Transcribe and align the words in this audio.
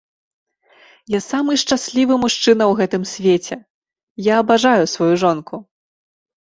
Я 1.15 1.19
самы 1.31 1.51
шчаслівы 1.63 2.15
мужчына 2.25 2.63
ў 2.71 2.81
гэтым 2.81 3.03
свеце, 3.13 3.55
я 4.31 4.43
абажаю 4.47 4.83
сваю 4.97 5.13
жонку. 5.25 5.55